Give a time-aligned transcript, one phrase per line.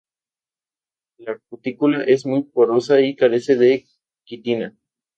[1.19, 3.85] La cutícula es muy porosa y carece de
[4.23, 4.75] quitina.